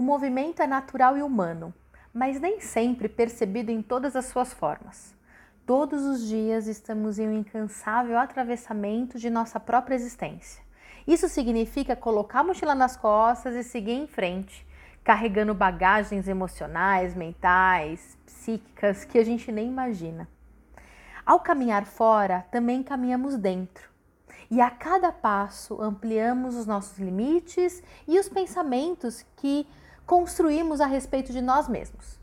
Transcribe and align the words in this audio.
O 0.00 0.02
movimento 0.02 0.62
é 0.62 0.66
natural 0.66 1.18
e 1.18 1.22
humano, 1.22 1.74
mas 2.10 2.40
nem 2.40 2.58
sempre 2.58 3.06
percebido 3.06 3.70
em 3.70 3.82
todas 3.82 4.16
as 4.16 4.24
suas 4.24 4.50
formas. 4.50 5.14
Todos 5.66 6.02
os 6.04 6.26
dias 6.26 6.66
estamos 6.66 7.18
em 7.18 7.28
um 7.28 7.38
incansável 7.40 8.18
atravessamento 8.18 9.18
de 9.18 9.28
nossa 9.28 9.60
própria 9.60 9.94
existência. 9.94 10.62
Isso 11.06 11.28
significa 11.28 11.94
colocar 11.94 12.40
a 12.40 12.44
mochila 12.44 12.74
nas 12.74 12.96
costas 12.96 13.54
e 13.54 13.62
seguir 13.62 13.92
em 13.92 14.06
frente, 14.06 14.66
carregando 15.04 15.52
bagagens 15.52 16.26
emocionais, 16.26 17.14
mentais, 17.14 18.16
psíquicas 18.24 19.04
que 19.04 19.18
a 19.18 19.22
gente 19.22 19.52
nem 19.52 19.68
imagina. 19.68 20.26
Ao 21.26 21.40
caminhar 21.40 21.84
fora, 21.84 22.46
também 22.50 22.82
caminhamos 22.82 23.36
dentro. 23.36 23.90
E 24.50 24.62
a 24.62 24.70
cada 24.70 25.12
passo 25.12 25.78
ampliamos 25.82 26.56
os 26.56 26.64
nossos 26.64 26.98
limites 26.98 27.82
e 28.08 28.18
os 28.18 28.30
pensamentos 28.30 29.26
que 29.36 29.66
construímos 30.10 30.80
a 30.80 30.86
respeito 30.86 31.32
de 31.32 31.40
nós 31.40 31.68
mesmos. 31.68 32.18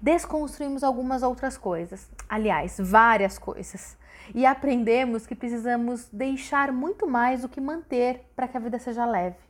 Desconstruímos 0.00 0.84
algumas 0.84 1.24
outras 1.24 1.58
coisas, 1.58 2.08
aliás, 2.28 2.76
várias 2.78 3.36
coisas, 3.36 3.98
e 4.32 4.46
aprendemos 4.46 5.26
que 5.26 5.34
precisamos 5.34 6.08
deixar 6.12 6.70
muito 6.70 7.04
mais 7.04 7.42
do 7.42 7.48
que 7.48 7.60
manter 7.60 8.24
para 8.36 8.46
que 8.46 8.56
a 8.56 8.60
vida 8.60 8.78
seja 8.78 9.04
leve. 9.04 9.40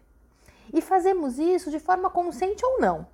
E 0.72 0.80
fazemos 0.80 1.38
isso 1.38 1.70
de 1.70 1.78
forma 1.78 2.08
consciente 2.08 2.64
ou 2.64 2.80
não. 2.80 3.06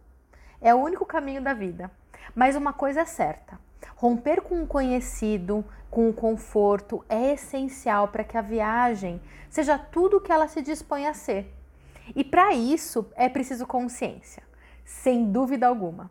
É 0.61 0.73
o 0.73 0.79
único 0.79 1.05
caminho 1.05 1.43
da 1.43 1.53
vida. 1.53 1.91
Mas 2.33 2.55
uma 2.55 2.73
coisa 2.73 3.01
é 3.01 3.05
certa: 3.05 3.59
romper 3.97 4.43
com 4.43 4.63
o 4.63 4.67
conhecido, 4.69 5.65
com 5.91 6.09
o 6.09 6.15
conforto, 6.15 7.05
é 7.09 7.33
essencial 7.33 8.07
para 8.07 8.23
que 8.23 8.39
a 8.39 8.43
viagem 8.43 9.21
seja 9.51 9.77
tudo 9.77 10.19
o 10.19 10.21
que 10.21 10.31
ela 10.31 10.47
se 10.47 10.63
dispõe 10.63 11.09
a 11.09 11.15
ser. 11.15 11.53
E 12.15 12.23
para 12.23 12.55
isso 12.55 13.07
é 13.17 13.29
preciso 13.29 13.67
consciência, 13.67 14.43
sem 14.85 15.31
dúvida 15.31 15.67
alguma. 15.67 16.11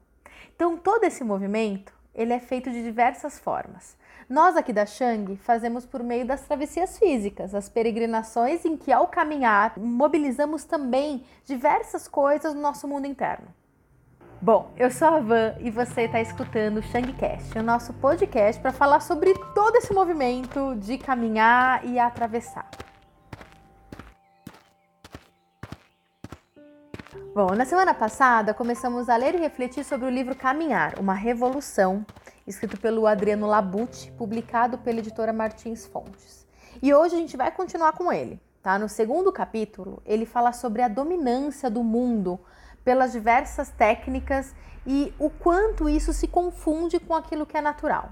Então 0.55 0.77
todo 0.77 1.03
esse 1.03 1.23
movimento 1.23 1.93
ele 2.13 2.33
é 2.33 2.39
feito 2.39 2.69
de 2.69 2.83
diversas 2.83 3.39
formas. 3.39 3.97
Nós 4.29 4.55
aqui 4.55 4.71
da 4.71 4.85
Shang 4.85 5.35
fazemos 5.37 5.85
por 5.85 6.03
meio 6.03 6.25
das 6.25 6.41
travessias 6.41 6.97
físicas, 6.97 7.53
as 7.53 7.67
peregrinações 7.67 8.63
em 8.63 8.77
que 8.77 8.91
ao 8.91 9.07
caminhar 9.07 9.77
mobilizamos 9.77 10.63
também 10.63 11.25
diversas 11.45 12.07
coisas 12.07 12.53
no 12.53 12.61
nosso 12.61 12.87
mundo 12.87 13.07
interno. 13.07 13.47
Bom, 14.41 14.71
eu 14.75 14.89
sou 14.89 15.07
a 15.07 15.19
Van 15.19 15.55
e 15.59 15.69
você 15.69 16.03
está 16.03 16.19
escutando 16.19 16.77
o 16.77 16.81
Shangcast, 16.81 17.59
o 17.59 17.61
nosso 17.61 17.93
podcast 17.93 18.59
para 18.59 18.71
falar 18.71 18.99
sobre 18.99 19.33
todo 19.53 19.75
esse 19.75 19.93
movimento 19.93 20.75
de 20.77 20.97
caminhar 20.97 21.85
e 21.85 21.99
atravessar. 21.99 22.67
Bom, 27.33 27.55
na 27.55 27.63
semana 27.63 27.93
passada 27.93 28.53
começamos 28.53 29.07
a 29.07 29.15
ler 29.15 29.35
e 29.35 29.37
refletir 29.37 29.85
sobre 29.85 30.05
o 30.05 30.09
livro 30.09 30.35
Caminhar, 30.35 30.99
uma 30.99 31.13
revolução, 31.13 32.05
escrito 32.45 32.77
pelo 32.77 33.07
Adriano 33.07 33.47
Labucci, 33.47 34.11
publicado 34.17 34.77
pela 34.77 34.99
editora 34.99 35.31
Martins 35.31 35.85
Fontes. 35.85 36.45
E 36.81 36.93
hoje 36.93 37.15
a 37.15 37.17
gente 37.17 37.37
vai 37.37 37.49
continuar 37.49 37.93
com 37.93 38.11
ele, 38.11 38.37
tá? 38.61 38.77
No 38.77 38.89
segundo 38.89 39.31
capítulo, 39.31 40.01
ele 40.05 40.25
fala 40.25 40.51
sobre 40.51 40.81
a 40.81 40.89
dominância 40.89 41.69
do 41.69 41.81
mundo 41.85 42.37
pelas 42.83 43.13
diversas 43.13 43.69
técnicas 43.69 44.53
e 44.85 45.13
o 45.17 45.29
quanto 45.29 45.87
isso 45.87 46.11
se 46.11 46.27
confunde 46.27 46.99
com 46.99 47.15
aquilo 47.15 47.45
que 47.45 47.55
é 47.55 47.61
natural. 47.61 48.09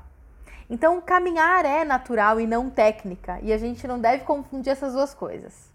Então, 0.70 1.02
caminhar 1.02 1.66
é 1.66 1.84
natural 1.84 2.40
e 2.40 2.48
não 2.48 2.70
técnica, 2.70 3.38
e 3.42 3.52
a 3.52 3.58
gente 3.58 3.86
não 3.86 4.00
deve 4.00 4.24
confundir 4.24 4.72
essas 4.72 4.94
duas 4.94 5.14
coisas. 5.14 5.70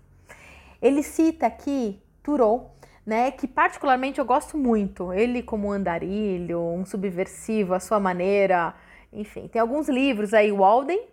Ele 0.81 1.03
cita 1.03 1.45
aqui 1.47 2.03
Thoreau, 2.23 2.75
né, 3.06 3.30
que 3.30 3.47
particularmente 3.47 4.19
eu 4.19 4.24
gosto 4.24 4.56
muito. 4.56 5.12
Ele 5.12 5.42
como 5.42 5.70
andarilho, 5.70 6.60
um 6.60 6.84
subversivo 6.84 7.74
à 7.74 7.80
sua 7.80 8.00
maneira, 8.00 8.74
enfim. 9.12 9.48
Tem 9.48 9.61
alguns 9.61 9.88
livros 9.88 10.33
aí, 10.33 10.50
Walden, 10.50 11.06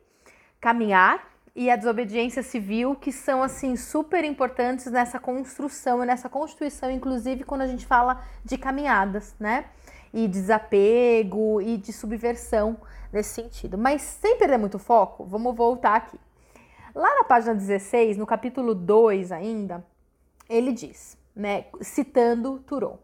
Caminhar, 0.59 1.32
e 1.55 1.70
a 1.70 1.76
desobediência 1.76 2.42
civil, 2.42 2.95
que 2.95 3.11
são 3.11 3.43
assim 3.43 3.76
super 3.76 4.23
importantes 4.23 4.86
nessa 4.86 5.20
construção 5.20 6.02
e 6.02 6.05
nessa 6.05 6.30
constituição, 6.30 6.89
inclusive 6.89 7.43
quando 7.43 7.61
a 7.61 7.67
gente 7.67 7.86
fala 7.86 8.23
de 8.43 8.58
caminhadas, 8.58 9.36
né? 9.39 9.66
E 10.14 10.27
desapego 10.27 11.61
e 11.61 11.77
de 11.77 11.92
subversão 11.92 12.77
nesse 13.11 13.33
sentido. 13.33 13.77
Mas 13.77 14.02
sem 14.02 14.37
perder 14.37 14.58
muito 14.58 14.80
foco, 14.80 15.26
vamos 15.26 15.55
voltar 15.55 15.95
aqui. 15.95 16.17
Lá 16.95 17.16
na 17.16 17.23
página 17.23 17.54
16, 17.54 18.17
no 18.17 18.26
capítulo 18.26 18.73
2 18.73 19.32
ainda, 19.32 19.86
ele 20.49 20.71
diz, 20.73 21.17
né, 21.36 21.65
citando 21.81 22.59
Thoreau. 22.59 22.99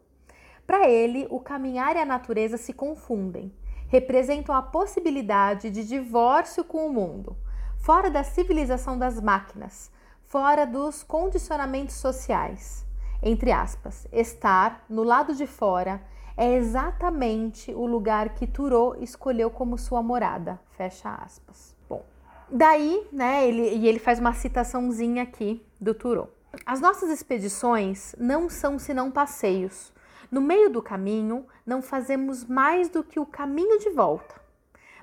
Para 0.66 0.88
ele, 0.88 1.26
o 1.30 1.40
caminhar 1.40 1.96
e 1.96 2.00
a 2.00 2.04
natureza 2.04 2.56
se 2.56 2.72
confundem, 2.72 3.52
representam 3.88 4.54
a 4.54 4.62
possibilidade 4.62 5.70
de 5.70 5.86
divórcio 5.86 6.62
com 6.62 6.86
o 6.86 6.92
mundo 6.92 7.36
fora 7.78 8.10
da 8.10 8.22
civilização 8.22 8.98
das 8.98 9.20
máquinas, 9.20 9.90
fora 10.24 10.66
dos 10.66 11.02
condicionamentos 11.02 11.94
sociais. 11.94 12.84
Entre 13.22 13.50
aspas, 13.50 14.06
estar 14.12 14.84
no 14.88 15.02
lado 15.02 15.34
de 15.34 15.46
fora 15.46 16.02
é 16.36 16.54
exatamente 16.54 17.72
o 17.72 17.86
lugar 17.86 18.34
que 18.34 18.46
Thoreau 18.46 18.94
escolheu 19.02 19.50
como 19.50 19.78
sua 19.78 20.02
morada. 20.02 20.60
Fecha 20.76 21.12
aspas. 21.14 21.74
Bom, 21.88 22.04
daí, 22.48 23.06
né, 23.12 23.48
ele, 23.48 23.74
e 23.74 23.88
ele 23.88 23.98
faz 23.98 24.18
uma 24.18 24.32
citaçãozinha 24.34 25.22
aqui 25.22 25.64
do 25.80 25.94
Thoreau. 25.94 26.30
As 26.64 26.80
nossas 26.80 27.10
expedições 27.10 28.14
não 28.18 28.48
são 28.48 28.78
senão 28.78 29.10
passeios. 29.10 29.92
No 30.30 30.40
meio 30.40 30.70
do 30.70 30.82
caminho, 30.82 31.46
não 31.64 31.82
fazemos 31.82 32.44
mais 32.44 32.88
do 32.88 33.04
que 33.04 33.20
o 33.20 33.26
caminho 33.26 33.78
de 33.78 33.90
volta. 33.90 34.34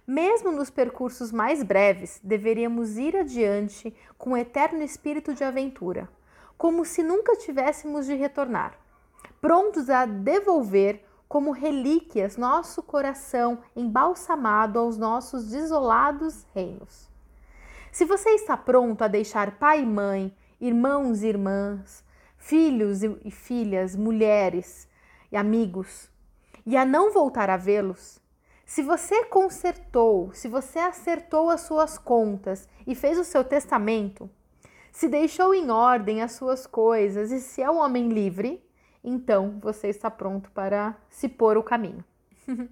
Mesmo 0.07 0.51
nos 0.51 0.69
percursos 0.69 1.31
mais 1.31 1.63
breves, 1.63 2.19
deveríamos 2.23 2.97
ir 2.97 3.15
adiante 3.15 3.95
com 4.17 4.31
um 4.31 4.37
eterno 4.37 4.83
espírito 4.83 5.33
de 5.33 5.43
aventura, 5.43 6.07
como 6.57 6.85
se 6.85 7.01
nunca 7.01 7.35
tivéssemos 7.35 8.05
de 8.05 8.13
retornar, 8.13 8.77
prontos 9.41 9.89
a 9.89 10.05
devolver 10.05 11.03
como 11.27 11.51
relíquias 11.51 12.37
nosso 12.37 12.83
coração 12.83 13.59
embalsamado 13.75 14.77
aos 14.77 14.97
nossos 14.97 15.49
desolados 15.49 16.45
reinos. 16.53 17.09
Se 17.91 18.05
você 18.05 18.29
está 18.31 18.55
pronto 18.55 19.03
a 19.03 19.07
deixar 19.07 19.57
pai 19.57 19.81
e 19.81 19.85
mãe, 19.85 20.35
irmãos 20.59 21.23
e 21.23 21.27
irmãs, 21.27 22.03
filhos 22.37 23.03
e 23.03 23.31
filhas, 23.31 23.95
mulheres 23.95 24.87
e 25.31 25.37
amigos, 25.37 26.09
e 26.65 26.75
a 26.75 26.85
não 26.85 27.11
voltar 27.11 27.49
a 27.49 27.57
vê-los, 27.57 28.19
se 28.65 28.81
você 28.81 29.25
consertou, 29.25 30.33
se 30.33 30.47
você 30.47 30.79
acertou 30.79 31.51
as 31.51 31.61
suas 31.61 31.99
contas 31.99 32.67
e 32.85 32.95
fez 32.95 33.19
o 33.19 33.23
seu 33.23 33.43
testamento, 33.43 34.29
se 34.91 35.07
deixou 35.07 35.53
em 35.53 35.69
ordem 35.69 36.21
as 36.21 36.31
suas 36.31 36.65
coisas 36.65 37.31
e 37.31 37.39
se 37.39 37.61
é 37.61 37.69
um 37.69 37.77
homem 37.77 38.09
livre, 38.09 38.63
então 39.03 39.59
você 39.61 39.87
está 39.87 40.09
pronto 40.09 40.49
para 40.51 40.95
se 41.09 41.29
pôr 41.29 41.57
o 41.57 41.63
caminho. 41.63 42.03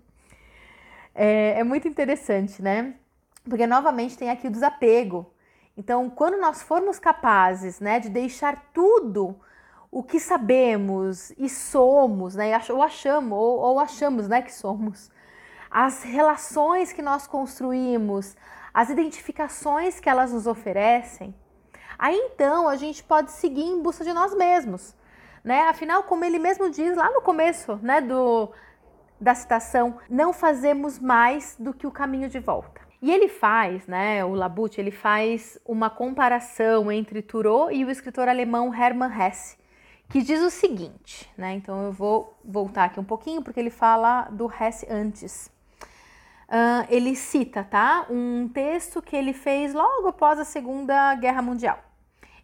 é, 1.14 1.60
é 1.60 1.64
muito 1.64 1.88
interessante, 1.88 2.62
né? 2.62 2.96
Porque 3.44 3.68
novamente 3.68 4.18
tem 4.18 4.30
aqui 4.30 4.48
o 4.48 4.52
desapego. 4.52 5.33
Então, 5.76 6.10
quando 6.10 6.38
nós 6.38 6.62
formos 6.62 7.00
capazes, 7.00 7.80
né, 7.80 8.00
de 8.00 8.10
deixar 8.10 8.70
tudo 8.74 9.36
o 9.90 10.04
que 10.04 10.20
sabemos 10.20 11.32
e 11.38 11.50
somos, 11.50 12.36
né, 12.36 12.52
ou 12.70 12.84
achamos, 12.84 13.38
ou, 13.38 13.60
ou 13.60 13.80
achamos, 13.80 14.28
né, 14.28 14.42
que 14.42 14.54
somos, 14.54 15.10
as 15.72 16.04
relações 16.04 16.94
que 16.94 17.02
nós 17.02 17.26
construímos, 17.26 18.36
as 18.72 18.92
identificações 18.92 20.00
que 20.00 20.08
elas 20.08 20.32
nos 20.32 20.46
oferecem, 20.46 21.34
aí 21.98 22.18
então 22.32 22.68
a 22.68 22.76
gente 22.76 23.04
pode 23.04 23.32
seguir 23.32 23.64
em 23.64 23.82
busca 23.82 24.04
de 24.04 24.14
nós 24.14 24.36
mesmos, 24.36 24.96
né? 25.44 25.68
Afinal, 25.68 26.04
como 26.04 26.24
ele 26.24 26.40
mesmo 26.40 26.70
diz 26.70 26.96
lá 26.96 27.12
no 27.12 27.22
começo, 27.22 27.78
né, 27.82 28.00
do 28.02 28.52
da 29.20 29.34
citação, 29.34 30.00
não 30.10 30.34
fazemos 30.34 31.00
mais 31.00 31.56
do 31.58 31.74
que 31.74 31.88
o 31.88 31.92
caminho 31.92 32.30
de 32.30 32.40
volta. 32.40 32.83
E 33.04 33.12
ele 33.12 33.28
faz, 33.28 33.86
né, 33.86 34.24
o 34.24 34.34
Labute, 34.34 34.80
ele 34.80 34.90
faz 34.90 35.60
uma 35.66 35.90
comparação 35.90 36.90
entre 36.90 37.22
Thoreau 37.22 37.70
e 37.70 37.84
o 37.84 37.90
escritor 37.90 38.30
alemão 38.30 38.74
Hermann 38.74 39.12
Hesse, 39.12 39.58
que 40.08 40.22
diz 40.22 40.42
o 40.42 40.50
seguinte, 40.50 41.30
né? 41.38 41.52
Então 41.54 41.88
eu 41.88 41.92
vou 41.92 42.40
voltar 42.42 42.86
aqui 42.86 43.02
um 43.02 43.04
pouquinho 43.04 43.42
porque 43.42 43.60
ele 43.60 43.70
fala 43.70 44.30
do 44.32 44.50
Hesse 44.50 44.88
antes 44.90 45.52
uh, 46.48 46.88
ele 46.88 47.14
cita, 47.14 47.62
tá? 47.62 48.06
Um 48.10 48.48
texto 48.48 49.02
que 49.02 49.18
ele 49.18 49.34
fez 49.34 49.74
logo 49.74 50.08
após 50.08 50.40
a 50.40 50.46
Segunda 50.46 51.14
Guerra 51.16 51.42
Mundial. 51.42 51.84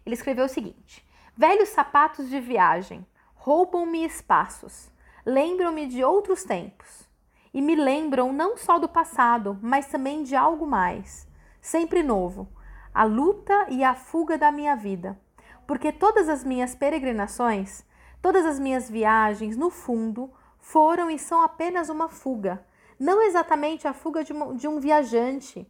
Ele 0.04 0.14
escreveu 0.14 0.44
o 0.44 0.48
seguinte: 0.48 1.02
Velhos 1.34 1.70
sapatos 1.70 2.28
de 2.28 2.38
viagem 2.38 3.06
roubam-me 3.34 4.04
espaços, 4.04 4.90
lembram-me 5.24 5.86
de 5.86 6.04
outros 6.04 6.44
tempos 6.44 7.08
e 7.52 7.60
me 7.60 7.74
lembram 7.74 8.32
não 8.32 8.56
só 8.56 8.78
do 8.78 8.88
passado, 8.88 9.58
mas 9.60 9.86
também 9.86 10.22
de 10.22 10.36
algo 10.36 10.66
mais, 10.66 11.28
sempre 11.60 12.02
novo, 12.02 12.48
a 12.94 13.04
luta 13.04 13.66
e 13.68 13.84
a 13.84 13.94
fuga 13.94 14.36
da 14.38 14.50
minha 14.50 14.74
vida, 14.74 15.18
porque 15.66 15.92
todas 15.92 16.28
as 16.28 16.44
minhas 16.44 16.74
peregrinações 16.74 17.84
Todas 18.22 18.44
as 18.44 18.58
minhas 18.58 18.90
viagens, 18.90 19.56
no 19.56 19.70
fundo, 19.70 20.30
foram 20.58 21.10
e 21.10 21.18
são 21.18 21.42
apenas 21.42 21.88
uma 21.88 22.08
fuga. 22.08 22.64
Não 22.98 23.22
exatamente 23.22 23.88
a 23.88 23.94
fuga 23.94 24.22
de, 24.22 24.32
uma, 24.32 24.54
de 24.54 24.68
um 24.68 24.78
viajante 24.78 25.66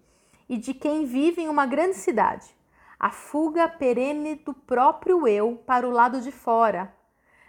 e 0.49 0.57
de 0.57 0.75
quem 0.75 1.05
vive 1.05 1.43
em 1.43 1.49
uma 1.49 1.65
grande 1.65 1.95
cidade. 1.95 2.57
A 2.99 3.11
fuga 3.11 3.69
perene 3.69 4.35
do 4.35 4.53
próprio 4.53 5.29
eu 5.29 5.63
para 5.65 5.89
o 5.89 5.93
lado 5.93 6.21
de 6.21 6.33
fora. 6.33 6.93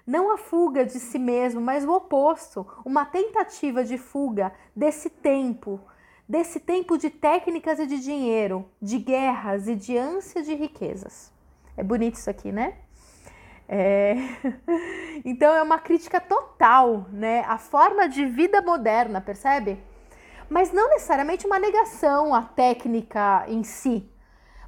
Não 0.06 0.32
a 0.32 0.38
fuga 0.38 0.86
de 0.86 1.00
si 1.00 1.20
mesmo, 1.20 1.62
mas 1.62 1.86
o 1.86 1.92
oposto, 1.92 2.66
uma 2.84 3.06
tentativa 3.06 3.84
de 3.84 3.98
fuga 3.98 4.52
desse 4.76 5.10
tempo, 5.10 5.80
desse 6.28 6.60
tempo 6.60 6.98
de 6.98 7.10
técnicas 7.10 7.80
e 7.80 7.86
de 7.86 8.00
dinheiro, 8.00 8.66
de 8.82 8.98
guerras 8.98 9.68
e 9.68 9.76
de 9.76 9.98
ânsia 9.98 10.42
de 10.42 10.56
riquezas. 10.56 11.32
É 11.78 11.84
bonito 11.84 12.16
isso 12.16 12.30
aqui, 12.30 12.52
né? 12.52 12.76
É... 13.68 14.16
Então 15.24 15.54
é 15.54 15.62
uma 15.62 15.78
crítica 15.78 16.20
total, 16.20 17.06
né? 17.12 17.44
A 17.48 17.58
forma 17.58 18.10
de 18.10 18.26
vida 18.26 18.62
moderna, 18.62 19.22
percebe? 19.22 19.78
Mas 20.50 20.74
não 20.74 20.90
necessariamente 20.90 21.46
uma 21.46 21.60
negação 21.60 22.34
à 22.34 22.42
técnica 22.42 23.46
em 23.48 23.64
si, 23.64 24.10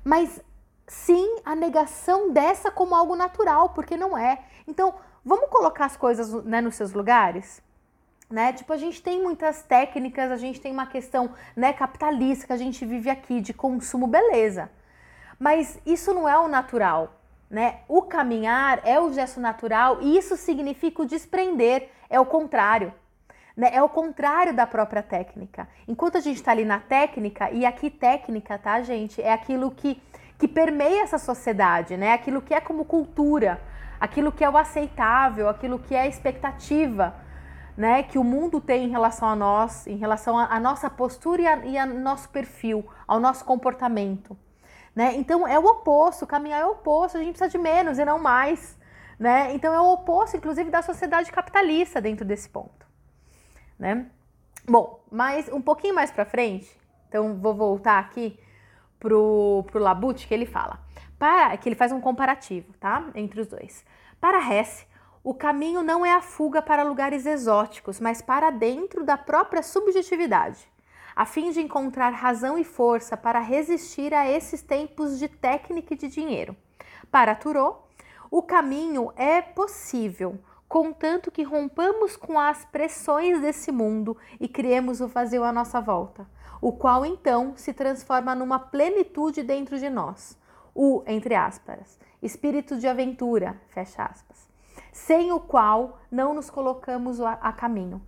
mas 0.03 0.41
sim 0.87 1.37
a 1.43 1.55
negação 1.55 2.31
dessa 2.31 2.69
como 2.69 2.93
algo 2.95 3.15
natural, 3.15 3.69
porque 3.69 3.97
não 3.97 4.17
é. 4.17 4.39
Então, 4.67 4.93
vamos 5.23 5.49
colocar 5.49 5.85
as 5.85 5.97
coisas 5.97 6.31
né, 6.43 6.61
nos 6.61 6.75
seus 6.75 6.93
lugares? 6.93 7.61
Né? 8.29 8.53
Tipo, 8.53 8.73
a 8.73 8.77
gente 8.77 9.01
tem 9.01 9.21
muitas 9.21 9.61
técnicas, 9.61 10.31
a 10.31 10.37
gente 10.37 10.59
tem 10.59 10.71
uma 10.71 10.87
questão 10.87 11.33
né, 11.55 11.73
capitalista 11.73 12.47
que 12.47 12.53
a 12.53 12.57
gente 12.57 12.85
vive 12.85 13.09
aqui 13.09 13.41
de 13.41 13.53
consumo, 13.53 14.07
beleza. 14.07 14.71
Mas 15.39 15.79
isso 15.85 16.13
não 16.13 16.27
é 16.27 16.37
o 16.39 16.47
natural 16.47 17.19
né? 17.53 17.81
O 17.87 18.01
caminhar 18.01 18.81
é 18.83 18.99
o 18.99 19.13
gesto 19.13 19.39
natural 19.39 19.99
e 20.01 20.17
isso 20.17 20.35
significa 20.35 21.03
o 21.03 21.05
desprender, 21.05 21.87
é 22.09 22.19
o 22.19 22.25
contrário. 22.25 22.91
Né? 23.55 23.69
É 23.71 23.83
o 23.83 23.87
contrário 23.87 24.55
da 24.55 24.65
própria 24.65 25.03
técnica. 25.03 25.67
Enquanto 25.87 26.17
a 26.17 26.19
gente 26.19 26.37
está 26.37 26.49
ali 26.49 26.65
na 26.65 26.79
técnica, 26.79 27.51
e 27.51 27.63
aqui 27.63 27.91
técnica, 27.91 28.57
tá, 28.57 28.81
gente? 28.81 29.21
É 29.21 29.31
aquilo 29.31 29.69
que, 29.69 30.01
que 30.39 30.47
permeia 30.47 31.03
essa 31.03 31.19
sociedade, 31.19 31.95
né? 31.95 32.13
Aquilo 32.13 32.41
que 32.41 32.55
é 32.55 32.59
como 32.59 32.85
cultura, 32.85 33.61
aquilo 34.03 34.33
que 34.33 34.43
é 34.43 34.49
o 34.49 34.57
aceitável, 34.57 35.47
aquilo 35.47 35.79
que 35.79 35.95
é 35.95 36.01
a 36.01 36.07
expectativa. 36.07 37.15
Né, 37.75 38.03
que 38.03 38.19
o 38.19 38.23
mundo 38.23 38.61
tem 38.61 38.85
em 38.85 38.89
relação 38.89 39.27
a 39.27 39.35
nós, 39.35 39.87
em 39.87 39.95
relação 39.95 40.37
à 40.37 40.59
nossa 40.59 40.91
postura 40.91 41.41
e, 41.65 41.75
a, 41.75 41.85
ao 41.85 41.89
nosso 41.89 42.29
perfil, 42.29 42.87
ao 43.07 43.19
nosso 43.19 43.43
comportamento. 43.43 44.37
Né? 44.95 45.15
Então 45.15 45.47
é 45.47 45.57
o 45.57 45.65
oposto, 45.65 46.27
caminhar 46.27 46.61
é 46.61 46.65
o 46.67 46.73
oposto, 46.73 47.17
a 47.17 47.19
gente 47.19 47.35
precisa 47.35 47.49
de 47.49 47.57
menos 47.57 47.97
e 47.97 48.05
não 48.05 48.19
mais. 48.19 48.77
Né? 49.17 49.55
Então 49.55 49.73
é 49.73 49.81
o 49.81 49.91
oposto, 49.91 50.37
inclusive, 50.37 50.69
da 50.69 50.83
sociedade 50.83 51.31
capitalista 51.31 51.99
dentro 51.99 52.23
desse 52.23 52.47
ponto. 52.47 52.85
Né? 53.79 54.05
Bom, 54.69 55.03
mas 55.09 55.49
um 55.51 55.59
pouquinho 55.59 55.95
mais 55.95 56.11
para 56.11 56.25
frente, 56.25 56.69
então 57.09 57.33
vou 57.39 57.55
voltar 57.55 57.97
aqui 57.97 58.39
pro, 58.99 59.65
pro 59.71 59.79
Labute 59.81 60.27
que 60.27 60.33
ele 60.35 60.45
fala, 60.45 60.79
para 61.23 61.55
que 61.55 61.69
ele 61.69 61.75
faz 61.77 61.93
um 61.93 62.01
comparativo, 62.01 62.73
tá, 62.81 63.09
entre 63.15 63.39
os 63.39 63.47
dois. 63.47 63.85
Para 64.19 64.39
Hess, 64.39 64.85
o 65.23 65.33
caminho 65.33 65.81
não 65.81 66.05
é 66.05 66.11
a 66.11 66.21
fuga 66.21 66.61
para 66.61 66.83
lugares 66.83 67.25
exóticos, 67.25 67.97
mas 67.97 68.21
para 68.21 68.49
dentro 68.49 69.05
da 69.05 69.15
própria 69.15 69.63
subjetividade 69.63 70.67
a 71.15 71.25
fim 71.25 71.51
de 71.51 71.61
encontrar 71.61 72.09
razão 72.09 72.57
e 72.57 72.65
força 72.65 73.15
para 73.15 73.39
resistir 73.39 74.13
a 74.13 74.29
esses 74.29 74.61
tempos 74.61 75.17
de 75.17 75.29
técnica 75.29 75.93
e 75.93 75.97
de 75.97 76.09
dinheiro. 76.09 76.57
Para 77.09 77.35
Thoreau, 77.35 77.87
o 78.29 78.41
caminho 78.41 79.13
é 79.15 79.41
possível, 79.41 80.37
contanto 80.67 81.31
que 81.31 81.43
rompamos 81.43 82.17
com 82.17 82.37
as 82.37 82.65
pressões 82.65 83.39
desse 83.39 83.71
mundo 83.71 84.17
e 84.41 84.47
criemos 84.49 84.99
o 84.99 85.07
vazio 85.07 85.45
à 85.45 85.53
nossa 85.53 85.79
volta, 85.79 86.27
o 86.59 86.73
qual 86.73 87.05
então 87.05 87.53
se 87.55 87.71
transforma 87.71 88.35
numa 88.35 88.59
plenitude 88.59 89.41
dentro 89.41 89.79
de 89.79 89.89
nós. 89.89 90.35
O, 90.75 91.03
entre 91.05 91.35
aspas, 91.35 91.99
espírito 92.21 92.77
de 92.77 92.87
aventura, 92.87 93.59
fecha 93.69 94.03
aspas, 94.03 94.47
sem 94.91 95.31
o 95.31 95.39
qual 95.39 95.99
não 96.11 96.33
nos 96.33 96.49
colocamos 96.49 97.21
a, 97.21 97.33
a 97.33 97.51
caminho. 97.53 98.01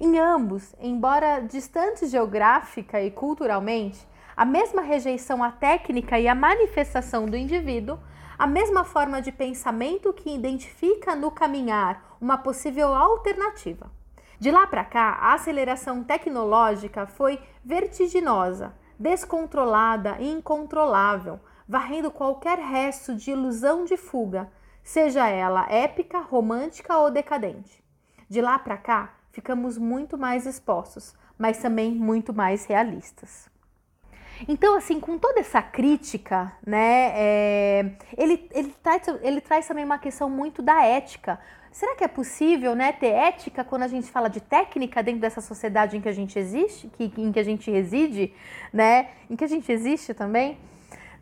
Em 0.00 0.18
ambos, 0.18 0.74
embora 0.80 1.40
distantes 1.40 2.10
geográfica 2.10 3.02
e 3.02 3.10
culturalmente, 3.10 4.06
a 4.36 4.44
mesma 4.44 4.82
rejeição 4.82 5.42
à 5.42 5.50
técnica 5.50 6.18
e 6.18 6.28
à 6.28 6.34
manifestação 6.34 7.26
do 7.26 7.36
indivíduo, 7.36 7.98
a 8.38 8.46
mesma 8.46 8.84
forma 8.84 9.20
de 9.20 9.32
pensamento 9.32 10.12
que 10.12 10.32
identifica 10.32 11.16
no 11.16 11.30
caminhar 11.30 12.16
uma 12.20 12.38
possível 12.38 12.94
alternativa. 12.94 13.90
De 14.38 14.52
lá 14.52 14.66
para 14.66 14.84
cá, 14.84 15.18
a 15.20 15.34
aceleração 15.34 16.04
tecnológica 16.04 17.06
foi 17.06 17.40
vertiginosa, 17.64 18.72
descontrolada 18.96 20.16
e 20.20 20.30
incontrolável, 20.30 21.40
varrendo 21.68 22.10
qualquer 22.10 22.58
resto 22.58 23.14
de 23.14 23.30
ilusão 23.30 23.84
de 23.84 23.96
fuga, 23.96 24.50
seja 24.82 25.28
ela 25.28 25.70
épica, 25.70 26.18
romântica 26.18 26.96
ou 26.96 27.10
decadente. 27.10 27.84
De 28.28 28.40
lá 28.40 28.58
para 28.58 28.78
cá, 28.78 29.14
ficamos 29.30 29.76
muito 29.76 30.16
mais 30.16 30.46
expostos, 30.46 31.14
mas 31.36 31.58
também 31.58 31.92
muito 31.92 32.32
mais 32.32 32.64
realistas. 32.64 33.50
Então, 34.46 34.76
assim, 34.76 35.00
com 35.00 35.18
toda 35.18 35.40
essa 35.40 35.60
crítica, 35.60 36.52
né, 36.64 37.12
é, 37.14 37.92
ele, 38.16 38.48
ele, 38.52 38.74
traz, 38.82 39.02
ele 39.20 39.40
traz 39.40 39.66
também 39.66 39.84
uma 39.84 39.98
questão 39.98 40.30
muito 40.30 40.62
da 40.62 40.84
ética. 40.84 41.40
Será 41.72 41.96
que 41.96 42.04
é 42.04 42.08
possível, 42.08 42.74
né, 42.74 42.92
ter 42.92 43.08
ética 43.08 43.64
quando 43.64 43.82
a 43.82 43.88
gente 43.88 44.10
fala 44.10 44.28
de 44.28 44.40
técnica 44.40 45.02
dentro 45.02 45.20
dessa 45.20 45.40
sociedade 45.40 45.96
em 45.96 46.00
que 46.00 46.08
a 46.08 46.12
gente 46.12 46.38
existe, 46.38 46.88
que, 46.88 47.12
em 47.16 47.32
que 47.32 47.38
a 47.38 47.42
gente 47.42 47.70
reside, 47.70 48.32
né, 48.72 49.10
em 49.28 49.36
que 49.36 49.44
a 49.44 49.48
gente 49.48 49.70
existe 49.70 50.14
também, 50.14 50.56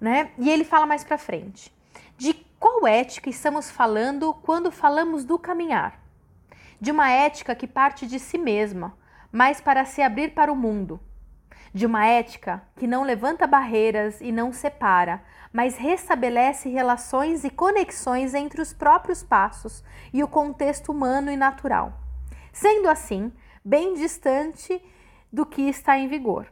né? 0.00 0.30
E 0.38 0.50
ele 0.50 0.64
fala 0.64 0.86
mais 0.86 1.04
para 1.04 1.18
frente. 1.18 1.72
De 2.16 2.34
qual 2.58 2.86
ética 2.86 3.28
estamos 3.28 3.70
falando 3.70 4.32
quando 4.42 4.70
falamos 4.70 5.24
do 5.24 5.38
caminhar? 5.38 6.00
De 6.80 6.90
uma 6.90 7.10
ética 7.10 7.54
que 7.54 7.66
parte 7.66 8.06
de 8.06 8.18
si 8.18 8.38
mesma, 8.38 8.96
mas 9.30 9.60
para 9.60 9.84
se 9.84 10.02
abrir 10.02 10.32
para 10.34 10.52
o 10.52 10.56
mundo, 10.56 11.00
de 11.72 11.84
uma 11.84 12.06
ética 12.06 12.62
que 12.76 12.86
não 12.86 13.02
levanta 13.02 13.46
barreiras 13.46 14.20
e 14.20 14.32
não 14.32 14.52
separa, 14.52 15.22
mas 15.52 15.76
restabelece 15.76 16.68
relações 16.68 17.44
e 17.44 17.50
conexões 17.50 18.34
entre 18.34 18.60
os 18.60 18.72
próprios 18.72 19.22
passos 19.22 19.84
e 20.12 20.22
o 20.22 20.28
contexto 20.28 20.90
humano 20.90 21.30
e 21.30 21.36
natural, 21.36 21.92
sendo 22.52 22.88
assim 22.88 23.32
bem 23.64 23.94
distante 23.94 24.82
do 25.32 25.44
que 25.44 25.62
está 25.62 25.98
em 25.98 26.08
vigor, 26.08 26.46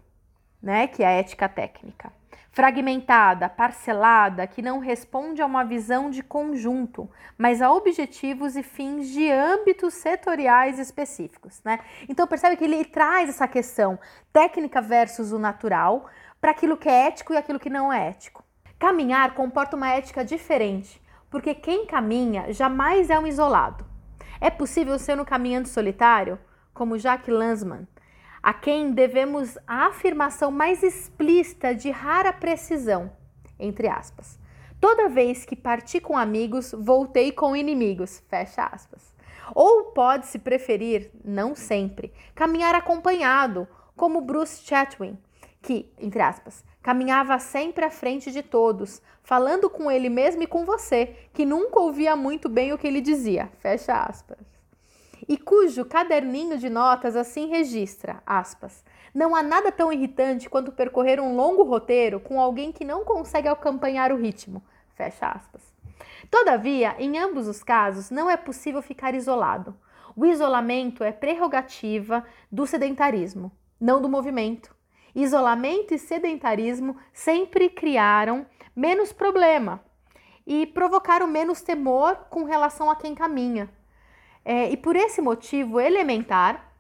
né, 0.61 0.87
que 0.87 1.03
é 1.03 1.07
a 1.07 1.11
ética 1.11 1.49
técnica 1.49 2.13
fragmentada, 2.55 3.49
parcelada, 3.49 4.47
que 4.47 4.63
não 4.63 4.79
responde 4.79 5.43
a 5.43 5.47
uma 5.47 5.65
visão 5.65 6.09
de 6.09 6.23
conjunto, 6.23 7.11
mas 7.37 7.61
a 7.61 7.73
objetivos 7.73 8.55
e 8.55 8.63
fins 8.63 9.09
de 9.09 9.29
âmbitos 9.29 9.95
setoriais 9.95 10.79
específicos. 10.79 11.61
Né? 11.65 11.81
Então 12.09 12.29
percebe 12.29 12.57
que 12.57 12.63
ele 12.63 12.85
traz 12.85 13.29
essa 13.29 13.49
questão 13.49 13.99
técnica 14.33 14.81
versus 14.81 15.33
o 15.33 15.39
natural 15.39 16.07
para 16.41 16.53
aquilo 16.53 16.77
que 16.77 16.89
é 16.89 17.09
ético 17.09 17.33
e 17.33 17.37
aquilo 17.37 17.59
que 17.59 17.69
não 17.69 17.93
é 17.93 18.11
ético. 18.11 18.45
Caminhar 18.79 19.35
comporta 19.35 19.75
uma 19.75 19.91
ética 19.91 20.25
diferente, 20.25 21.03
porque 21.29 21.55
quem 21.55 21.87
caminha 21.87 22.53
jamais 22.53 23.11
é 23.11 23.19
um 23.19 23.27
isolado. 23.27 23.85
É 24.41 24.49
possível 24.49 24.97
ser 24.97 25.19
um 25.19 25.25
caminhante 25.25 25.69
solitário, 25.69 26.39
como 26.73 26.99
Jacques 26.99 27.35
Lanzmann, 27.35 27.89
a 28.45 28.53
quem 28.53 28.91
devemos 28.91 29.57
a 29.67 29.87
afirmação 29.87 30.51
mais 30.51 30.83
explícita 30.83 31.75
de 31.75 31.91
rara 31.91 32.31
precisão, 32.31 33.11
entre 33.59 33.89
aspas. 33.89 34.39
Toda 34.79 35.09
vez 35.09 35.47
que 35.47 35.57
parti 35.57 35.99
com 35.99 36.15
amigos, 36.15 36.75
voltei 36.79 37.33
com 37.33 37.57
inimigos, 37.57 38.23
fecha 38.29 38.67
aspas. 38.67 39.15
Ou 39.55 39.85
pode-se 39.93 40.39
preferir, 40.39 41.11
não 41.25 41.55
sempre, 41.55 42.13
caminhar 42.35 42.75
acompanhado, 42.75 43.67
como 43.97 44.21
Bruce 44.21 44.63
Chatwin, 44.63 45.17
que, 45.63 45.91
entre 45.99 46.21
aspas, 46.21 46.63
caminhava 46.83 47.39
sempre 47.39 47.87
à 47.87 47.91
frente 47.91 48.31
de 48.31 48.43
todos, 48.43 49.01
falando 49.23 49.71
com 49.71 49.91
ele 49.91 50.11
mesmo 50.11 50.43
e 50.43 50.47
com 50.47 50.67
você, 50.67 51.17
que 51.33 51.47
nunca 51.47 51.81
ouvia 51.81 52.15
muito 52.15 52.51
bem 52.51 52.75
o 52.75 52.79
que 52.79 52.87
ele 52.87 53.01
dizia, 53.01 53.51
fecha 53.61 53.95
aspas 53.95 54.54
e 55.29 55.37
cujo 55.37 55.85
caderninho 55.85 56.59
de 56.59 56.69
notas 56.69 57.17
assim 57.17 57.47
registra, 57.47 58.23
aspas, 58.27 58.85
não 59.15 59.35
há 59.35 59.43
nada 59.43 59.71
tão 59.71 59.93
irritante 59.93 60.49
quanto 60.49 60.73
percorrer 60.73 61.21
um 61.21 61.37
longo 61.37 61.63
roteiro 61.63 62.21
com 62.21 62.41
alguém 62.41 62.73
que 62.73 62.85
não 62.85 63.05
consegue 63.05 63.49
acompanhar 63.49 64.13
o 64.13 64.17
ritmo, 64.17 64.63
fecha 64.95 65.27
aspas. 65.27 65.63
Todavia, 66.31 66.97
em 66.99 67.19
ambos 67.19 67.47
os 67.47 67.63
casos, 67.63 68.11
não 68.11 68.29
é 68.29 68.37
possível 68.37 68.83
ficar 68.83 69.15
isolado. 69.15 69.77
O 70.17 70.27
isolamento 70.27 71.05
é 71.05 71.13
prerrogativa 71.13 72.25
do 72.51 72.67
sedentarismo, 72.67 73.53
não 73.81 74.01
do 74.01 74.09
movimento. 74.09 74.75
Isolamento 75.15 75.95
e 75.95 75.99
sedentarismo 75.99 76.97
sempre 77.13 77.69
criaram 77.69 78.47
menos 78.75 79.13
problema 79.13 79.81
e 80.47 80.67
provocaram 80.67 81.27
menos 81.27 81.63
temor 81.63 82.17
com 82.29 82.45
relação 82.45 82.91
a 82.91 82.97
quem 82.97 83.15
caminha 83.15 83.71
É, 84.45 84.71
e 84.71 84.77
por 84.77 84.95
esse 84.95 85.23
motivo 85.23 85.81
elementar, 85.81 86.73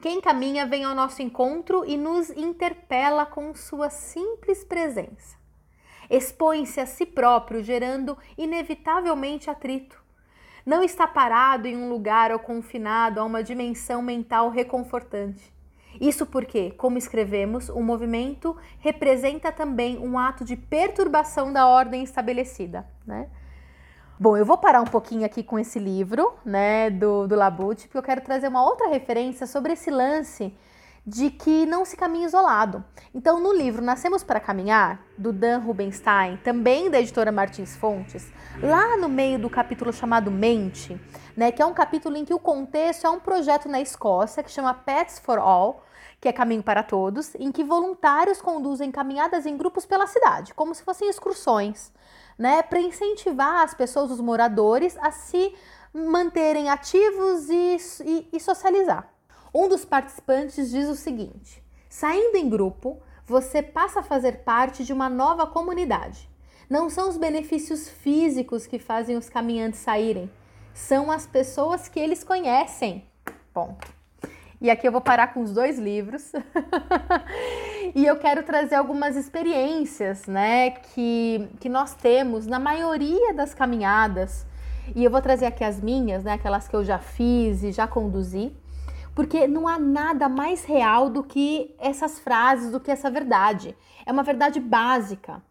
quem 0.00 0.20
caminha 0.20 0.66
vem 0.66 0.84
ao 0.84 0.94
nosso 0.94 1.22
encontro 1.22 1.84
e 1.84 1.96
nos 1.96 2.30
interpela 2.30 3.26
com 3.26 3.54
sua 3.54 3.90
simples 3.90 4.64
presença. 4.64 5.36
Expõe-se 6.10 6.80
a 6.80 6.86
si 6.86 7.06
próprio, 7.06 7.62
gerando 7.62 8.16
inevitavelmente 8.36 9.50
atrito. 9.50 10.02
Não 10.64 10.82
está 10.82 11.06
parado 11.06 11.66
em 11.66 11.76
um 11.76 11.90
lugar 11.90 12.32
ou 12.32 12.38
confinado 12.38 13.20
a 13.20 13.24
uma 13.24 13.42
dimensão 13.42 14.00
mental 14.00 14.48
reconfortante. 14.48 15.52
Isso 16.00 16.26
porque, 16.26 16.70
como 16.72 16.98
escrevemos, 16.98 17.68
o 17.68 17.80
movimento 17.80 18.56
representa 18.80 19.52
também 19.52 19.98
um 19.98 20.18
ato 20.18 20.44
de 20.44 20.56
perturbação 20.56 21.52
da 21.52 21.66
ordem 21.66 22.02
estabelecida, 22.02 22.86
né? 23.06 23.28
Bom, 24.16 24.36
eu 24.36 24.46
vou 24.46 24.56
parar 24.56 24.80
um 24.80 24.86
pouquinho 24.86 25.26
aqui 25.26 25.42
com 25.42 25.58
esse 25.58 25.76
livro, 25.76 26.34
né, 26.44 26.88
do, 26.88 27.26
do 27.26 27.34
porque 27.34 27.98
eu 27.98 28.02
quero 28.02 28.20
trazer 28.20 28.46
uma 28.46 28.64
outra 28.64 28.88
referência 28.88 29.44
sobre 29.44 29.72
esse 29.72 29.90
lance 29.90 30.56
de 31.04 31.30
que 31.30 31.66
não 31.66 31.84
se 31.84 31.96
caminha 31.96 32.26
isolado. 32.26 32.84
Então, 33.12 33.40
no 33.40 33.52
livro 33.52 33.82
Nascemos 33.82 34.22
para 34.22 34.38
Caminhar, 34.38 35.04
do 35.18 35.32
Dan 35.32 35.58
Rubenstein, 35.58 36.36
também 36.44 36.88
da 36.88 37.00
editora 37.00 37.32
Martins 37.32 37.74
Fontes, 37.74 38.32
lá 38.62 38.96
no 38.96 39.08
meio 39.08 39.36
do 39.36 39.50
capítulo 39.50 39.92
chamado 39.92 40.30
Mente, 40.30 40.98
né, 41.36 41.50
que 41.50 41.60
é 41.60 41.66
um 41.66 41.74
capítulo 41.74 42.16
em 42.16 42.24
que 42.24 42.32
o 42.32 42.38
contexto 42.38 43.08
é 43.08 43.10
um 43.10 43.18
projeto 43.18 43.68
na 43.68 43.80
Escócia 43.80 44.44
que 44.44 44.50
chama 44.50 44.72
Pets 44.72 45.18
for 45.18 45.40
All, 45.40 45.82
que 46.20 46.28
é 46.28 46.32
Caminho 46.32 46.62
para 46.62 46.84
Todos, 46.84 47.34
em 47.34 47.50
que 47.50 47.64
voluntários 47.64 48.40
conduzem 48.40 48.92
caminhadas 48.92 49.44
em 49.44 49.56
grupos 49.56 49.84
pela 49.84 50.06
cidade, 50.06 50.54
como 50.54 50.72
se 50.72 50.84
fossem 50.84 51.08
excursões, 51.08 51.92
né, 52.38 52.62
para 52.62 52.80
incentivar 52.80 53.62
as 53.62 53.74
pessoas, 53.74 54.10
os 54.10 54.20
moradores, 54.20 54.96
a 54.98 55.10
se 55.10 55.54
manterem 55.92 56.68
ativos 56.68 57.48
e, 57.48 57.76
e, 58.04 58.28
e 58.32 58.40
socializar. 58.40 59.08
Um 59.54 59.68
dos 59.68 59.84
participantes 59.84 60.70
diz 60.70 60.88
o 60.88 60.96
seguinte: 60.96 61.62
saindo 61.88 62.36
em 62.36 62.48
grupo, 62.48 63.00
você 63.24 63.62
passa 63.62 64.00
a 64.00 64.02
fazer 64.02 64.38
parte 64.44 64.84
de 64.84 64.92
uma 64.92 65.08
nova 65.08 65.46
comunidade. 65.46 66.28
Não 66.68 66.90
são 66.90 67.08
os 67.08 67.16
benefícios 67.16 67.88
físicos 67.88 68.66
que 68.66 68.78
fazem 68.78 69.16
os 69.16 69.28
caminhantes 69.28 69.80
saírem, 69.80 70.30
são 70.72 71.10
as 71.10 71.26
pessoas 71.26 71.88
que 71.88 72.00
eles 72.00 72.24
conhecem. 72.24 73.06
Ponto. 73.52 73.93
E 74.64 74.70
aqui 74.70 74.88
eu 74.88 74.92
vou 74.92 75.02
parar 75.02 75.34
com 75.34 75.42
os 75.42 75.52
dois 75.52 75.78
livros. 75.78 76.32
e 77.94 78.06
eu 78.06 78.16
quero 78.16 78.42
trazer 78.42 78.76
algumas 78.76 79.14
experiências, 79.14 80.26
né, 80.26 80.70
que, 80.70 81.46
que 81.60 81.68
nós 81.68 81.92
temos 81.92 82.46
na 82.46 82.58
maioria 82.58 83.34
das 83.34 83.52
caminhadas. 83.52 84.46
E 84.96 85.04
eu 85.04 85.10
vou 85.10 85.20
trazer 85.20 85.44
aqui 85.44 85.62
as 85.62 85.82
minhas, 85.82 86.24
né, 86.24 86.32
aquelas 86.32 86.66
que 86.66 86.74
eu 86.74 86.82
já 86.82 86.98
fiz 86.98 87.62
e 87.62 87.72
já 87.72 87.86
conduzi 87.86 88.56
porque 89.14 89.46
não 89.46 89.68
há 89.68 89.78
nada 89.78 90.28
mais 90.30 90.64
real 90.64 91.08
do 91.10 91.22
que 91.22 91.72
essas 91.78 92.18
frases, 92.18 92.72
do 92.72 92.80
que 92.80 92.90
essa 92.90 93.10
verdade. 93.10 93.76
É 94.06 94.10
uma 94.10 94.22
verdade 94.22 94.58
básica. 94.58 95.42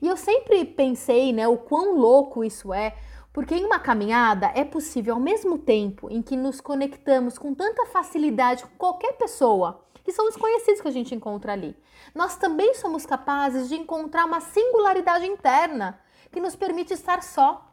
E 0.00 0.06
eu 0.06 0.16
sempre 0.16 0.64
pensei, 0.64 1.32
né, 1.32 1.46
o 1.48 1.58
quão 1.58 1.98
louco 1.98 2.44
isso 2.44 2.72
é, 2.72 2.94
porque 3.32 3.54
em 3.54 3.64
uma 3.64 3.78
caminhada 3.78 4.50
é 4.54 4.64
possível, 4.64 5.14
ao 5.14 5.20
mesmo 5.20 5.58
tempo 5.58 6.10
em 6.10 6.20
que 6.20 6.36
nos 6.36 6.60
conectamos 6.60 7.38
com 7.38 7.54
tanta 7.54 7.86
facilidade 7.86 8.64
com 8.64 8.76
qualquer 8.76 9.12
pessoa, 9.12 9.84
que 10.02 10.12
são 10.12 10.26
desconhecidos 10.26 10.80
que 10.80 10.88
a 10.88 10.92
gente 10.92 11.14
encontra 11.14 11.52
ali, 11.52 11.76
nós 12.14 12.36
também 12.36 12.74
somos 12.74 13.06
capazes 13.06 13.68
de 13.68 13.76
encontrar 13.76 14.24
uma 14.24 14.40
singularidade 14.40 15.26
interna 15.26 16.00
que 16.32 16.40
nos 16.40 16.56
permite 16.56 16.92
estar 16.92 17.22
só. 17.22 17.66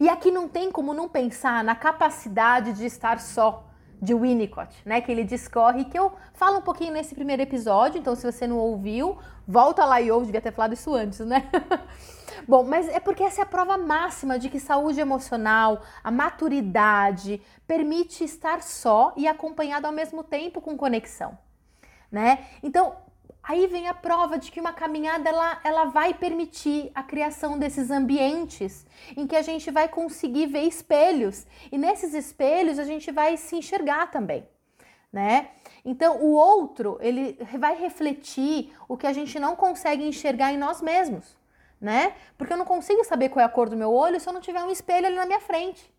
E 0.00 0.08
aqui 0.08 0.30
não 0.30 0.48
tem 0.48 0.70
como 0.70 0.94
não 0.94 1.08
pensar 1.08 1.62
na 1.62 1.74
capacidade 1.74 2.72
de 2.72 2.86
estar 2.86 3.20
só 3.20 3.64
de 4.00 4.14
Winnicott, 4.14 4.74
né? 4.84 5.00
Que 5.00 5.10
ele 5.10 5.24
discorre, 5.24 5.84
que 5.84 5.98
eu 5.98 6.12
falo 6.32 6.58
um 6.58 6.62
pouquinho 6.62 6.92
nesse 6.92 7.14
primeiro 7.14 7.42
episódio, 7.42 7.98
então 7.98 8.14
se 8.14 8.30
você 8.30 8.46
não 8.46 8.58
ouviu, 8.58 9.18
volta 9.46 9.84
lá 9.84 10.00
e 10.00 10.10
ouve, 10.10 10.26
devia 10.26 10.40
ter 10.40 10.52
falado 10.52 10.72
isso 10.72 10.94
antes, 10.94 11.20
né? 11.20 11.48
Bom, 12.46 12.64
mas 12.64 12.88
é 12.88 13.00
porque 13.00 13.22
essa 13.22 13.40
é 13.40 13.44
a 13.44 13.46
prova 13.46 13.78
máxima 13.78 14.38
de 14.38 14.48
que 14.48 14.60
saúde 14.60 15.00
emocional, 15.00 15.82
a 16.02 16.10
maturidade, 16.10 17.40
permite 17.66 18.24
estar 18.24 18.62
só 18.62 19.14
e 19.16 19.26
acompanhado 19.26 19.86
ao 19.86 19.92
mesmo 19.92 20.22
tempo 20.22 20.60
com 20.60 20.76
conexão, 20.76 21.38
né? 22.10 22.44
Então, 22.62 22.96
Aí 23.46 23.66
vem 23.66 23.88
a 23.88 23.94
prova 23.94 24.38
de 24.38 24.50
que 24.50 24.58
uma 24.58 24.72
caminhada 24.72 25.28
ela, 25.28 25.60
ela 25.62 25.84
vai 25.84 26.14
permitir 26.14 26.90
a 26.94 27.02
criação 27.02 27.58
desses 27.58 27.90
ambientes 27.90 28.86
em 29.14 29.26
que 29.26 29.36
a 29.36 29.42
gente 29.42 29.70
vai 29.70 29.86
conseguir 29.86 30.46
ver 30.46 30.62
espelhos 30.62 31.46
e 31.70 31.76
nesses 31.76 32.14
espelhos 32.14 32.78
a 32.78 32.84
gente 32.84 33.12
vai 33.12 33.36
se 33.36 33.54
enxergar 33.56 34.10
também, 34.10 34.48
né? 35.12 35.50
Então 35.84 36.22
o 36.22 36.32
outro 36.32 36.96
ele 37.02 37.38
vai 37.58 37.76
refletir 37.76 38.72
o 38.88 38.96
que 38.96 39.06
a 39.06 39.12
gente 39.12 39.38
não 39.38 39.54
consegue 39.54 40.08
enxergar 40.08 40.50
em 40.50 40.56
nós 40.56 40.80
mesmos, 40.80 41.36
né? 41.78 42.14
Porque 42.38 42.54
eu 42.54 42.56
não 42.56 42.64
consigo 42.64 43.04
saber 43.04 43.28
qual 43.28 43.42
é 43.42 43.46
a 43.46 43.48
cor 43.50 43.68
do 43.68 43.76
meu 43.76 43.92
olho 43.92 44.18
se 44.18 44.26
eu 44.26 44.32
não 44.32 44.40
tiver 44.40 44.64
um 44.64 44.70
espelho 44.70 45.06
ali 45.06 45.16
na 45.16 45.26
minha 45.26 45.40
frente. 45.40 45.92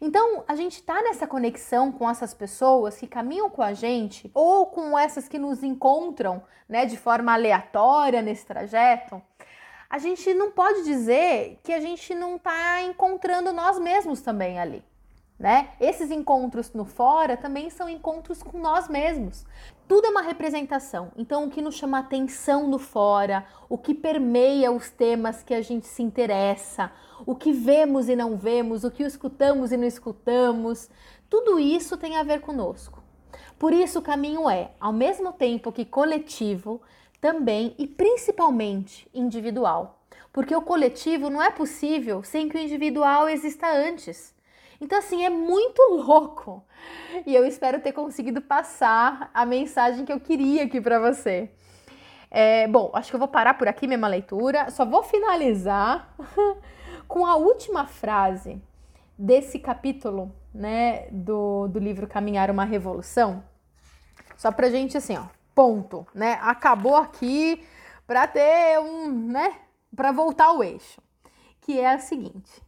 Então, 0.00 0.44
a 0.46 0.54
gente 0.54 0.74
está 0.74 1.02
nessa 1.02 1.26
conexão 1.26 1.90
com 1.92 2.08
essas 2.08 2.34
pessoas 2.34 2.96
que 2.96 3.06
caminham 3.06 3.48
com 3.50 3.62
a 3.62 3.72
gente 3.72 4.30
ou 4.34 4.66
com 4.66 4.98
essas 4.98 5.28
que 5.28 5.38
nos 5.38 5.62
encontram, 5.62 6.42
né, 6.68 6.86
de 6.86 6.96
forma 6.96 7.32
aleatória 7.32 8.22
nesse 8.22 8.46
trajeto. 8.46 9.22
A 9.88 9.98
gente 9.98 10.32
não 10.34 10.50
pode 10.50 10.84
dizer 10.84 11.58
que 11.62 11.72
a 11.72 11.80
gente 11.80 12.14
não 12.14 12.36
está 12.36 12.82
encontrando 12.82 13.52
nós 13.52 13.78
mesmos 13.78 14.22
também 14.22 14.58
ali 14.58 14.82
né? 15.42 15.70
Esses 15.80 16.12
encontros 16.12 16.72
no 16.72 16.84
fora 16.84 17.36
também 17.36 17.68
são 17.68 17.88
encontros 17.88 18.44
com 18.44 18.60
nós 18.60 18.88
mesmos. 18.88 19.44
Tudo 19.88 20.06
é 20.06 20.10
uma 20.10 20.22
representação. 20.22 21.10
Então, 21.16 21.44
o 21.44 21.50
que 21.50 21.60
nos 21.60 21.74
chama 21.74 21.98
atenção 21.98 22.68
no 22.68 22.78
fora, 22.78 23.44
o 23.68 23.76
que 23.76 23.92
permeia 23.92 24.70
os 24.70 24.88
temas 24.88 25.42
que 25.42 25.52
a 25.52 25.60
gente 25.60 25.88
se 25.88 26.00
interessa, 26.00 26.92
o 27.26 27.34
que 27.34 27.52
vemos 27.52 28.08
e 28.08 28.14
não 28.14 28.36
vemos, 28.36 28.84
o 28.84 28.90
que 28.90 29.02
escutamos 29.02 29.72
e 29.72 29.76
não 29.76 29.84
escutamos, 29.84 30.88
tudo 31.28 31.58
isso 31.58 31.96
tem 31.96 32.16
a 32.16 32.22
ver 32.22 32.40
conosco. 32.40 33.02
Por 33.58 33.72
isso, 33.72 33.98
o 33.98 34.02
caminho 34.02 34.48
é, 34.48 34.70
ao 34.78 34.92
mesmo 34.92 35.32
tempo 35.32 35.72
que 35.72 35.84
coletivo, 35.84 36.80
também 37.20 37.74
e 37.78 37.88
principalmente 37.88 39.08
individual. 39.12 40.04
Porque 40.32 40.54
o 40.54 40.62
coletivo 40.62 41.28
não 41.28 41.42
é 41.42 41.50
possível 41.50 42.22
sem 42.22 42.48
que 42.48 42.56
o 42.56 42.60
individual 42.60 43.28
exista 43.28 43.66
antes. 43.66 44.31
Então, 44.82 44.98
assim, 44.98 45.24
é 45.24 45.30
muito 45.30 45.80
louco. 45.94 46.66
E 47.24 47.32
eu 47.32 47.46
espero 47.46 47.80
ter 47.80 47.92
conseguido 47.92 48.42
passar 48.42 49.30
a 49.32 49.46
mensagem 49.46 50.04
que 50.04 50.12
eu 50.12 50.18
queria 50.18 50.64
aqui 50.64 50.80
para 50.80 50.98
você. 50.98 51.48
É, 52.28 52.66
bom, 52.66 52.90
acho 52.92 53.08
que 53.08 53.14
eu 53.14 53.20
vou 53.20 53.28
parar 53.28 53.54
por 53.54 53.68
aqui 53.68 53.86
mesma 53.86 54.08
leitura. 54.08 54.68
Só 54.72 54.84
vou 54.84 55.04
finalizar 55.04 56.12
com 57.06 57.24
a 57.24 57.36
última 57.36 57.86
frase 57.86 58.60
desse 59.16 59.60
capítulo, 59.60 60.34
né, 60.52 61.06
do, 61.12 61.68
do 61.68 61.78
livro 61.78 62.08
Caminhar 62.08 62.50
uma 62.50 62.64
Revolução. 62.64 63.44
Só 64.36 64.50
pra 64.50 64.68
gente, 64.68 64.96
assim, 64.96 65.16
ó, 65.16 65.26
ponto, 65.54 66.04
né? 66.12 66.40
Acabou 66.42 66.96
aqui 66.96 67.64
para 68.04 68.26
ter 68.26 68.80
um, 68.80 69.28
né, 69.28 69.60
para 69.94 70.10
voltar 70.10 70.46
ao 70.46 70.64
eixo, 70.64 71.00
que 71.60 71.78
é 71.78 71.92
a 71.92 72.00
seguinte: 72.00 72.60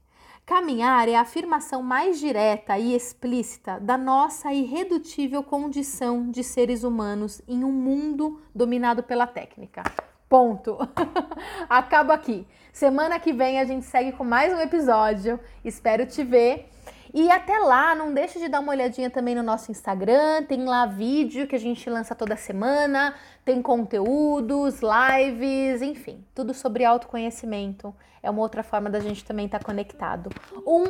Caminhar 0.47 1.09
é 1.09 1.15
a 1.15 1.23
afirmação 1.23 1.83
mais 1.83 2.21
direta 2.21 2.77
e 2.77 2.95
explícita 2.95 3.81
da 3.81 3.97
nossa 3.97 4.53
irredutível 4.53 5.43
condição 5.43 6.31
de 6.31 6.45
seres 6.45 6.85
humanos 6.85 7.41
em 7.49 7.65
um 7.65 7.73
mundo 7.73 8.43
dominado 8.55 9.03
pela 9.03 9.27
técnica. 9.27 9.83
Ponto. 10.29 10.77
Acaba 11.67 12.13
aqui. 12.13 12.47
Semana 12.75 13.19
que 13.19 13.33
vem 13.33 13.59
a 13.59 13.65
gente 13.65 13.87
segue 13.87 14.13
com 14.13 14.23
mais 14.23 14.53
um 14.53 14.61
episódio. 14.61 15.41
Espero 15.65 16.05
te 16.05 16.23
ver. 16.23 16.69
E 17.15 17.31
até 17.31 17.57
lá, 17.61 17.95
não 17.95 18.13
deixe 18.13 18.41
de 18.41 18.49
dar 18.49 18.59
uma 18.59 18.73
olhadinha 18.73 19.09
também 19.09 19.37
no 19.37 19.43
nosso 19.43 19.71
Instagram, 19.71 20.43
tem 20.49 20.65
lá 20.65 20.85
vídeo 20.85 21.47
que 21.47 21.55
a 21.55 21.61
gente 21.61 21.89
lança 21.89 22.13
toda 22.13 22.35
semana, 22.35 23.15
tem 23.45 23.63
conteúdos, 23.63 24.81
lives, 24.83 25.81
enfim, 25.81 26.27
tudo 26.35 26.53
sobre 26.53 26.85
autoconhecimento. 26.85 27.95
É 28.21 28.29
uma 28.29 28.43
outra 28.43 28.65
forma 28.65 28.91
da 28.91 28.99
gente 28.99 29.25
também 29.25 29.47
estar 29.47 29.61
tá 29.61 29.65
conectado. 29.65 30.29
Um 30.67 30.87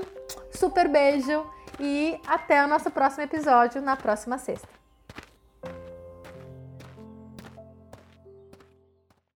super 0.51 0.89
beijo 0.89 1.45
e 1.79 2.19
até 2.27 2.65
o 2.65 2.69
nosso 2.69 2.91
próximo 2.91 3.25
episódio 3.25 3.83
na 3.83 3.95
próxima 3.95 4.39
sexta. 4.39 4.84